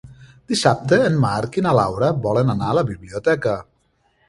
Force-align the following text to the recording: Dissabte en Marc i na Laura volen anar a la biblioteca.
Dissabte 0.53 0.97
en 1.09 1.19
Marc 1.25 1.59
i 1.61 1.65
na 1.67 1.75
Laura 1.81 2.11
volen 2.25 2.51
anar 2.57 2.73
a 2.73 2.79
la 2.81 2.87
biblioteca. 2.91 3.57